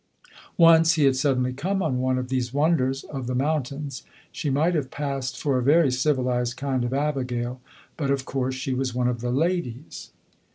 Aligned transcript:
Once 0.57 0.93
he 0.93 1.03
had 1.03 1.15
suddenly 1.15 1.53
come 1.53 1.83
on 1.83 1.99
one 1.99 2.17
of 2.17 2.29
these 2.29 2.51
wonders 2.51 3.03
of 3.03 3.27
the 3.27 3.35
mountains: 3.35 4.01
she 4.31 4.49
might 4.49 4.73
have 4.73 4.89
passed 4.89 5.37
for 5.39 5.59
a 5.59 5.63
very 5.63 5.91
civilized 5.91 6.57
kind 6.57 6.83
of 6.83 6.91
abigail; 6.91 7.61
but, 7.97 8.09
of 8.09 8.25
course, 8.25 8.55
she 8.55 8.73
was 8.73 8.95
one 8.95 9.07
of 9.07 9.21
the" 9.21 9.29
ladies." 9.49 10.09